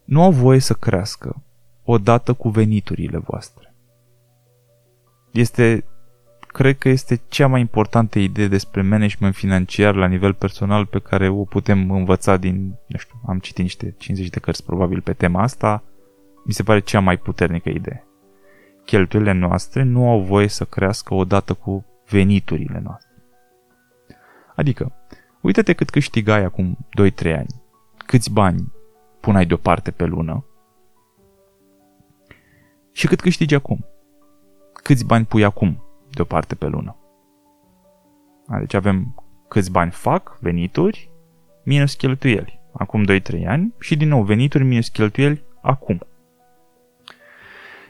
[0.04, 1.42] nu au voie să crească
[1.84, 3.74] odată cu veniturile voastre.
[5.32, 5.84] Este
[6.56, 11.28] cred că este cea mai importantă idee despre management financiar la nivel personal pe care
[11.28, 15.42] o putem învăța din, nu știu, am citit niște 50 de cărți probabil pe tema
[15.42, 15.82] asta,
[16.44, 18.06] mi se pare cea mai puternică idee.
[18.84, 23.10] Cheltuielile noastre nu au voie să crească odată cu veniturile noastre.
[24.54, 24.92] Adică,
[25.40, 26.78] uite-te cât câștigai acum
[27.24, 27.62] 2-3 ani,
[28.06, 28.72] câți bani
[29.20, 30.44] puneai deoparte pe lună
[32.92, 33.86] și cât câștigi acum.
[34.72, 35.80] Câți bani pui acum
[36.16, 36.96] deoparte pe lună.
[38.58, 39.14] Deci avem
[39.48, 41.10] câți bani fac, venituri,
[41.64, 42.60] minus cheltuieli.
[42.72, 46.00] Acum 2-3 ani și din nou venituri minus cheltuieli acum.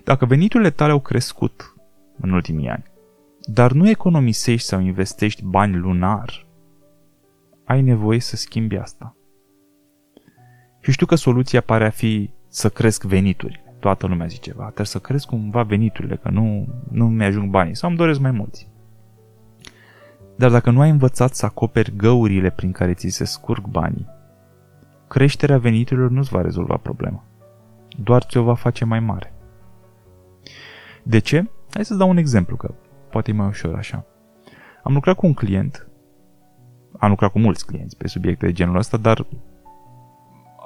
[0.05, 1.75] Dacă veniturile tale au crescut
[2.21, 2.85] în ultimii ani,
[3.41, 6.47] dar nu economisești sau investești bani lunar,
[7.65, 9.17] ai nevoie să schimbi asta.
[10.81, 13.66] Și știu că soluția pare a fi să cresc veniturile.
[13.79, 17.89] Toată lumea zice, va, trebuie să cresc cumva veniturile, că nu, nu mi-ajung banii sau
[17.89, 18.69] îmi doresc mai mulți.
[20.37, 24.07] Dar dacă nu ai învățat să acoperi găurile prin care ți se scurg banii,
[25.09, 27.25] creșterea veniturilor nu-ți va rezolva problema.
[28.03, 29.33] Doar ți-o va face mai mare.
[31.03, 31.51] De ce?
[31.73, 32.75] Hai să-ți dau un exemplu, că
[33.11, 34.05] poate e mai ușor așa.
[34.83, 35.89] Am lucrat cu un client,
[36.99, 39.27] am lucrat cu mulți clienți pe subiecte de genul ăsta, dar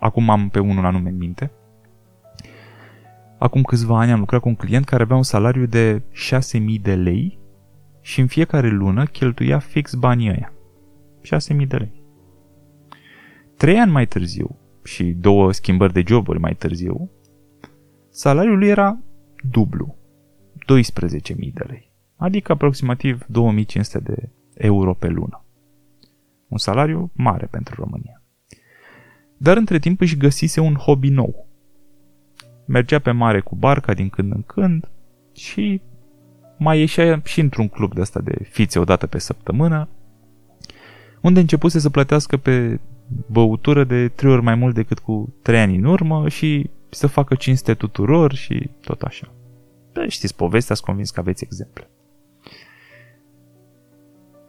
[0.01, 1.51] acum am pe unul anume în minte.
[3.41, 6.03] Acum câțiva ani am lucrat cu un client care avea un salariu de
[6.53, 7.39] 6.000 de lei
[8.01, 10.53] și în fiecare lună cheltuia fix banii ăia.
[11.61, 12.03] 6.000 de lei.
[13.57, 17.11] Trei ani mai târziu și două schimbări de joburi mai târziu,
[18.11, 18.99] salariul lui era
[19.51, 19.97] dublu.
[20.55, 25.45] 12.000 de lei, adică aproximativ 2500 de euro pe lună.
[26.49, 28.23] Un salariu mare pentru România.
[29.37, 31.50] Dar între timp își găsise un hobby nou.
[32.71, 34.89] Mergea pe mare cu barca din când în când
[35.33, 35.81] și
[36.59, 39.89] mai ieșea și într-un club de asta de fițe o dată pe săptămână,
[41.21, 42.81] unde începuse să plătească pe
[43.27, 47.35] băutură de trei ori mai mult decât cu trei ani în urmă și să facă
[47.35, 49.33] cinste tuturor și tot așa.
[49.93, 51.91] Da, știți povestea, sunt convins că aveți exemple.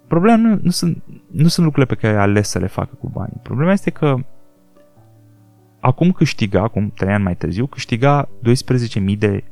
[0.08, 3.10] Problema nu, nu, sunt, nu sunt lucrurile pe care ai ales să le facă cu
[3.10, 3.40] banii.
[3.44, 4.16] Problema este că
[5.82, 8.30] acum câștiga, acum 3 ani mai târziu, câștiga
[9.06, 9.44] 12.000 de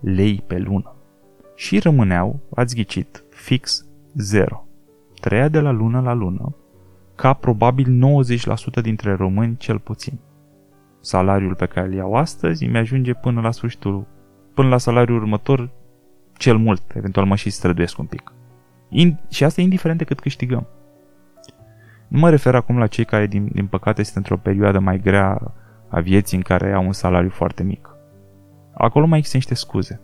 [0.00, 0.94] lei pe lună.
[1.54, 4.66] Și rămâneau, ați ghicit, fix 0.
[5.20, 6.54] Treia de la lună la lună,
[7.14, 8.18] ca probabil
[8.78, 10.18] 90% dintre români cel puțin.
[11.00, 14.06] Salariul pe care îl iau astăzi îmi ajunge până la sfârșitul
[14.54, 15.70] până la salariul următor,
[16.36, 18.32] cel mult, eventual mă și străduiesc un pic.
[18.88, 20.66] In, și asta indiferent de cât câștigăm.
[22.08, 25.54] Nu mă refer acum la cei care, din, din păcate, sunt într-o perioadă mai grea
[25.88, 27.88] a vieții în care au un salariu foarte mic.
[28.74, 30.00] Acolo mai există niște scuze.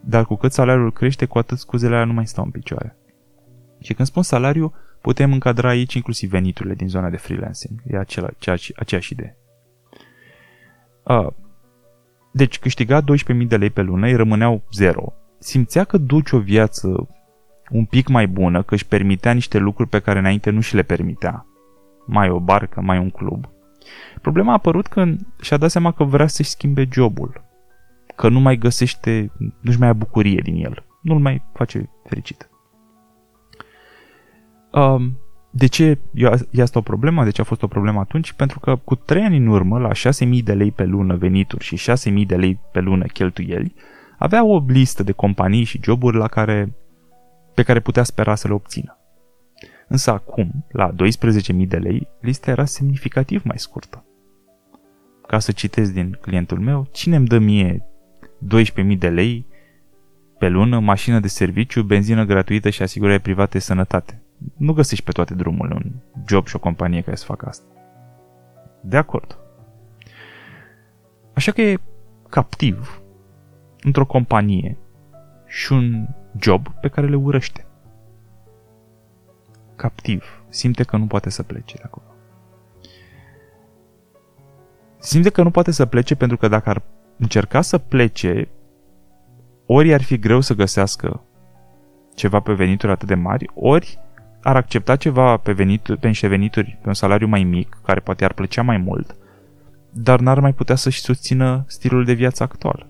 [0.00, 2.96] Dar cu cât salariul crește, cu atât scuzele alea nu mai stau în picioare.
[3.80, 7.80] Și când spun salariu, putem încadra aici inclusiv veniturile din zona de freelancing.
[7.86, 9.36] E acela, aceeași, aceeași idee.
[11.02, 11.26] Uh,
[12.32, 15.12] deci câștiga 12.000 de lei pe lună, îi rămâneau zero.
[15.38, 17.08] Simțea că duce o viață
[17.70, 20.82] un pic mai bună, că își permitea niște lucruri pe care înainte nu și le
[20.82, 21.46] permitea.
[22.06, 23.48] Mai o barcă, mai un club.
[24.20, 27.44] Problema a apărut când și-a dat seama că vrea să-și schimbe jobul.
[28.16, 30.84] Că nu mai găsește, nu-și mai ia bucurie din el.
[31.02, 32.50] Nu-l mai face fericit.
[34.72, 35.18] Um,
[35.50, 35.98] de ce
[36.50, 37.24] e asta o problemă?
[37.24, 38.32] De ce a fost o problemă atunci?
[38.32, 41.90] Pentru că cu 3 ani în urmă, la 6.000 de lei pe lună venituri și
[42.20, 43.74] 6.000 de lei pe lună cheltuieli,
[44.18, 46.76] avea o listă de companii și joburi la care,
[47.54, 48.99] pe care putea spera să le obțină.
[49.90, 54.04] Însă acum, la 12.000 de lei, lista era semnificativ mai scurtă.
[55.26, 57.84] Ca să citesc din clientul meu, cine îmi dă mie
[58.92, 59.46] 12.000 de lei
[60.38, 64.22] pe lună, mașină de serviciu, benzină gratuită și asigurare privată de sănătate?
[64.56, 65.92] nu găsești pe toate drumurile un
[66.26, 67.64] job și o companie care să facă asta.
[68.82, 69.38] De acord.
[71.34, 71.78] Așa că e
[72.28, 73.02] captiv
[73.80, 74.78] într-o companie
[75.46, 76.06] și un
[76.38, 77.66] job pe care le urăște.
[79.80, 80.42] Captiv.
[80.48, 82.06] Simte că nu poate să plece de acolo.
[84.98, 86.82] Simte că nu poate să plece pentru că dacă ar
[87.16, 88.48] încerca să plece,
[89.66, 91.22] ori ar fi greu să găsească
[92.14, 93.98] ceva pe venituri atât de mari, ori
[94.42, 98.24] ar accepta ceva pe, venituri, pe niște venituri, pe un salariu mai mic, care poate
[98.24, 99.16] ar plăcea mai mult,
[99.90, 102.86] dar n-ar mai putea să-și susțină stilul de viață actual.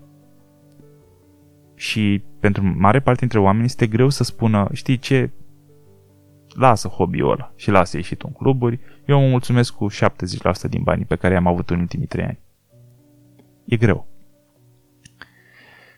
[1.75, 5.31] Și pentru mare parte dintre oameni este greu să spună, știi ce,
[6.53, 11.05] lasă hobby-ul ăla și lasă ieșit în cluburi, eu mă mulțumesc cu 70% din banii
[11.05, 12.39] pe care i-am avut în ultimii 3 ani.
[13.65, 14.07] E greu.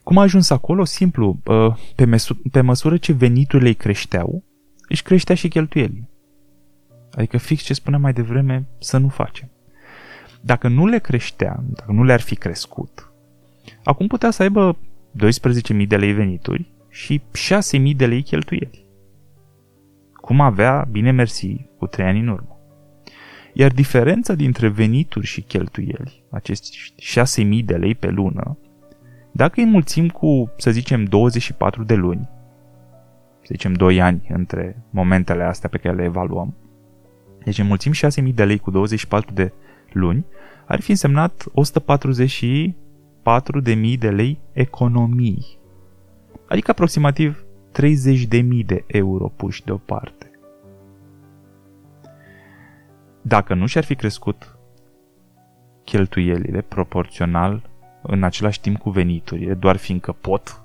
[0.03, 0.83] Cum a ajuns acolo?
[0.83, 4.43] Simplu, uh, pe, mesu- pe măsură ce veniturile îi creșteau,
[4.87, 6.09] își creștea și cheltuielile.
[7.11, 9.51] Adică fix ce spuneam mai devreme să nu facem.
[10.41, 13.11] Dacă nu le creștea, dacă nu le-ar fi crescut,
[13.83, 14.77] acum putea să aibă
[15.11, 17.21] 12.000 de lei venituri și
[17.81, 18.82] 6.000 de lei cheltuieli.
[20.23, 22.59] Cum avea, bine mersi, cu 3 ani în urmă.
[23.53, 26.93] Iar diferența dintre venituri și cheltuieli, acești
[27.59, 28.57] 6.000 de lei pe lună,
[29.31, 32.29] dacă îi mulțim cu, să zicem, 24 de luni,
[33.41, 36.55] să zicem 2 ani între momentele astea pe care le evaluăm,
[37.43, 37.91] deci înmulțim
[38.27, 39.53] 6.000 de lei cu 24 de
[39.91, 40.25] luni,
[40.65, 41.45] ar fi însemnat
[43.63, 45.57] 144.000 de lei economii.
[46.47, 47.45] Adică aproximativ
[47.81, 50.31] 30.000 de euro puși deoparte.
[53.21, 54.57] Dacă nu și-ar fi crescut
[55.83, 57.69] cheltuielile proporțional
[58.01, 60.61] în același timp cu veniturile, doar fiindcă pot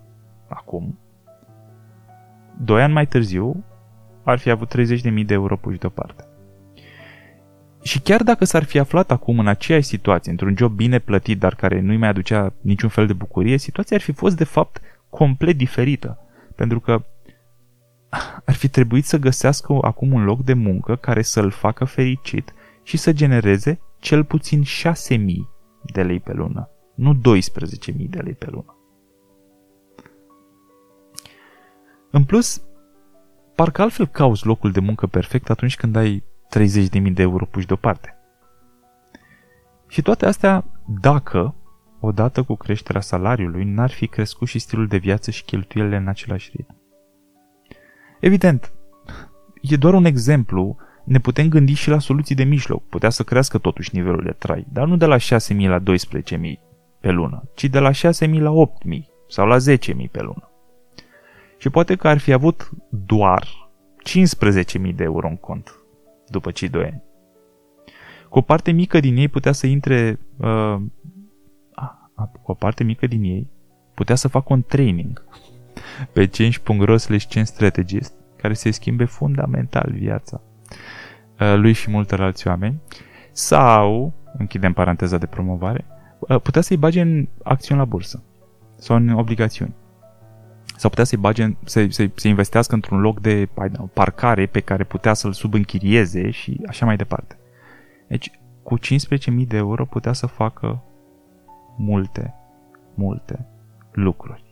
[0.49, 0.99] acum,
[2.61, 3.65] doi ani mai târziu
[4.23, 6.25] ar fi avut 30.000 de euro puși deoparte.
[7.83, 11.55] Și chiar dacă s-ar fi aflat acum în aceeași situație, într-un job bine plătit, dar
[11.55, 15.57] care nu-i mai aducea niciun fel de bucurie, situația ar fi fost de fapt complet
[15.57, 16.19] diferită.
[16.59, 17.05] Pentru că
[18.45, 22.97] ar fi trebuit să găsească acum un loc de muncă care să-l facă fericit și
[22.97, 24.67] să genereze cel puțin 6.000
[25.93, 27.21] de lei pe lună, nu 12.000
[28.09, 28.77] de lei pe lună.
[32.11, 32.63] În plus,
[33.55, 36.25] parcă altfel cauți locul de muncă perfect atunci când ai
[36.57, 38.17] 30.000 de euro puși deoparte.
[39.89, 40.65] Și toate astea
[41.01, 41.55] dacă,
[42.01, 46.51] odată cu creșterea salariului, n-ar fi crescut și stilul de viață și cheltuielile în același
[46.55, 46.77] ritm.
[48.21, 48.73] Evident,
[49.63, 52.89] e doar un exemplu, ne putem gândi și la soluții de mijloc.
[52.89, 55.23] Putea să crească totuși nivelul de trai, dar nu de la 6.000
[55.57, 55.85] la 12.000
[57.01, 57.95] pe lună, ci de la 6.000
[58.31, 58.53] la
[58.95, 60.51] 8.000 sau la 10.000 pe lună.
[61.59, 63.71] Și poate că ar fi avut doar
[64.89, 65.79] 15.000 de euro în cont
[66.27, 67.03] după cei doi ani.
[68.29, 71.18] Cu o parte mică din ei putea să intre uh, cu
[72.43, 73.49] o parte mică din ei
[73.95, 75.25] putea să facă un training
[76.13, 80.41] pe change.ro slash change strategist care se schimbe fundamental viața
[81.41, 82.81] uh, lui și multor alți oameni
[83.33, 85.85] sau, închidem paranteza de promovare,
[86.19, 88.23] uh, putea să-i bage în acțiuni la bursă
[88.77, 89.75] sau în obligațiuni
[90.77, 93.49] sau putea să-i bage, să, să, să investească într-un loc de
[93.93, 97.39] parcare pe care putea să-l subînchirieze și așa mai departe.
[98.09, 98.31] Deci,
[98.63, 100.83] cu 15.000 de euro putea să facă
[101.79, 102.35] multe,
[102.95, 103.47] multe
[103.93, 104.47] lucruri.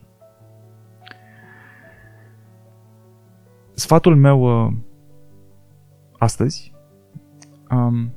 [3.74, 4.72] Sfatul meu uh,
[6.18, 6.72] astăzi,
[7.70, 8.14] um,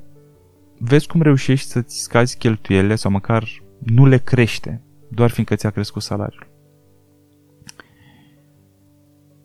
[0.78, 3.48] vezi cum reușești să-ți scazi cheltuielile sau măcar
[3.80, 6.48] nu le crește, doar fiindcă ți-a crescut salariul.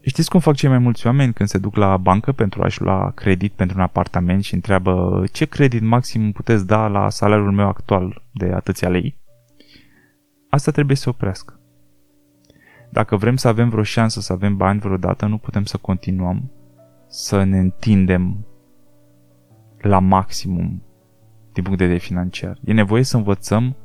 [0.01, 3.11] Știți cum fac cei mai mulți oameni când se duc la bancă pentru a-și lua
[3.11, 8.23] credit pentru un apartament și întreabă ce credit maxim puteți da la salariul meu actual
[8.33, 9.23] de atâția lei?
[10.55, 11.61] Asta trebuie să oprească.
[12.91, 16.51] Dacă vrem să avem vreo șansă să avem bani vreodată, nu putem să continuăm
[17.09, 18.47] să ne întindem
[19.79, 20.83] la maximum
[21.53, 22.59] din punct de vedere financiar.
[22.65, 23.77] E nevoie să învățăm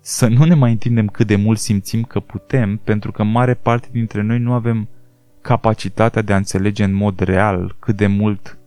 [0.00, 3.88] să nu ne mai întindem cât de mult simțim că putem, pentru că mare parte
[3.92, 4.88] dintre noi nu avem
[5.40, 8.58] capacitatea de a înțelege în mod real cât de mult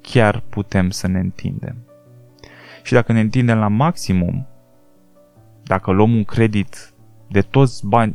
[0.00, 1.76] chiar putem să ne întindem.
[2.82, 4.46] Și dacă ne întindem la maximum,
[5.64, 6.94] dacă luăm un credit
[7.28, 8.14] de toți bani,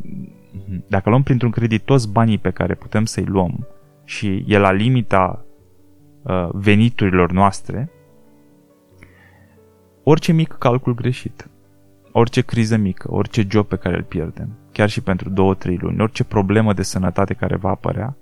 [0.88, 3.68] dacă luăm printr-un credit toți banii pe care putem să-i luăm
[4.04, 5.46] și e la limita
[6.22, 7.92] uh, veniturilor noastre,
[10.04, 11.50] orice mic calcul greșit,
[12.12, 16.02] orice criză mică, orice job pe care îl pierdem, chiar și pentru două, trei luni,
[16.02, 18.18] orice problemă de sănătate care va apărea,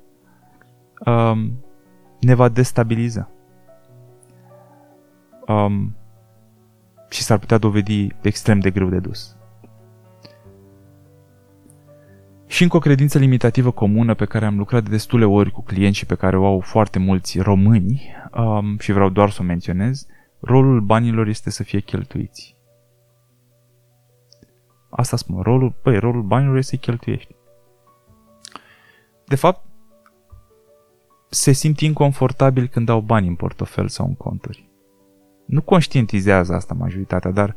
[1.05, 1.63] um,
[2.19, 3.29] ne va destabiliza.
[5.47, 5.95] Um,
[7.13, 9.35] și s-ar putea dovedi extrem de greu de dus.
[12.47, 15.97] Și încă o credință limitativă comună pe care am lucrat de destule ori cu clienți
[15.97, 20.07] și pe care o au foarte mulți români um, și vreau doar să o menționez,
[20.39, 22.55] rolul banilor este să fie cheltuiți.
[24.89, 27.35] Asta spun, rolul, băi, rolul banilor este să-i cheltuiești.
[29.25, 29.65] De fapt,
[31.29, 34.72] se simt inconfortabil când au bani în portofel sau în conturi.
[35.45, 37.55] Nu conștientizează asta majoritatea, dar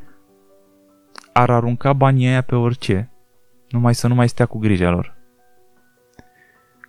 [1.33, 3.11] ar arunca banii aia pe orice,
[3.69, 5.17] numai să nu mai stea cu grija lor.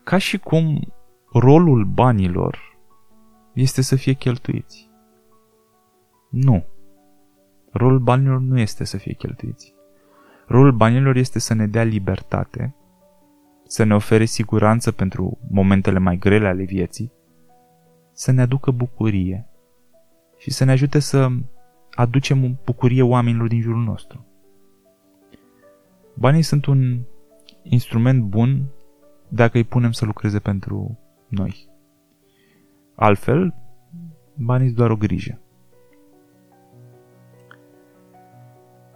[0.03, 0.93] Ca și cum
[1.33, 2.77] rolul banilor
[3.53, 4.89] este să fie cheltuiți.
[6.29, 6.65] Nu.
[7.71, 9.73] Rolul banilor nu este să fie cheltuiți.
[10.47, 12.75] Rolul banilor este să ne dea libertate,
[13.63, 17.11] să ne ofere siguranță pentru momentele mai grele ale vieții,
[18.11, 19.47] să ne aducă bucurie
[20.47, 21.29] și să ne ajute să
[21.91, 24.25] aducem bucurie oamenilor din jurul nostru.
[26.13, 26.99] Banii sunt un
[27.63, 28.65] instrument bun
[29.27, 31.69] dacă îi punem să lucreze pentru noi.
[32.95, 33.53] Altfel,
[34.33, 35.39] banii sunt doar o grijă.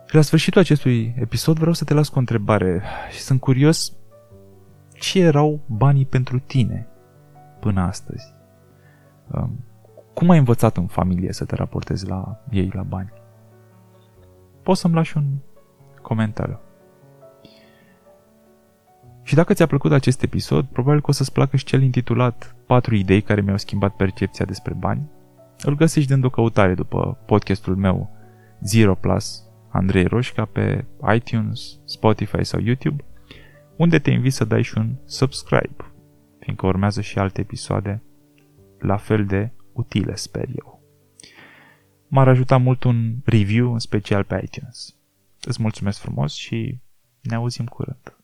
[0.07, 3.93] Și la sfârșitul acestui episod vreau să te las cu o întrebare și sunt curios
[4.93, 6.87] ce erau banii pentru tine
[7.59, 8.33] până astăzi.
[9.31, 9.65] Um,
[10.21, 13.13] cum ai învățat în familie să te raportezi la ei la bani?
[14.63, 15.25] Poți să-mi lași un
[16.01, 16.59] comentariu.
[19.23, 22.95] Și dacă ți-a plăcut acest episod, probabil că o să-ți placă și cel intitulat 4
[22.95, 25.09] idei care mi-au schimbat percepția despre bani.
[25.61, 28.09] Îl găsești dând o căutare după podcastul meu
[28.63, 33.03] Zero Plus Andrei Roșca pe iTunes, Spotify sau YouTube,
[33.75, 35.93] unde te invit să dai și un subscribe,
[36.39, 38.03] fiindcă urmează și alte episoade
[38.79, 39.51] la fel de
[39.81, 40.81] utile, sper eu.
[42.07, 44.95] M-ar ajuta mult un review, în special pe iTunes.
[45.41, 46.79] Îți mulțumesc frumos și
[47.21, 48.15] ne auzim curând.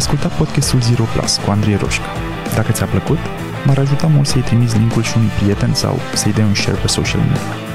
[0.00, 2.10] ascultat podcastul Zero Plus cu Andrei Roșca.
[2.54, 3.18] Dacă ți-a plăcut,
[3.66, 6.86] m-ar ajuta mult să-i trimiți linkul și unui prieten sau să-i dai un share pe
[6.86, 7.69] social media.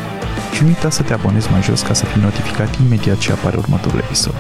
[0.56, 3.58] Și nu uita să te abonezi mai jos ca să fii notificat imediat ce apare
[3.58, 4.36] următorul episod.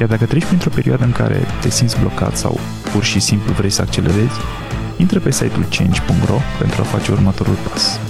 [0.00, 2.60] Iar dacă treci printr-o perioadă în care te simți blocat sau
[2.92, 4.38] pur și simplu vrei să accelerezi,
[4.96, 8.00] intră pe site-ul change.ro pentru a face următorul pas.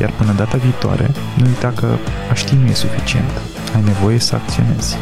[0.00, 1.96] Iar până data viitoare, nu uita că
[2.30, 3.30] a ști nu e suficient.
[3.74, 4.96] Ai nevoie să acționezi.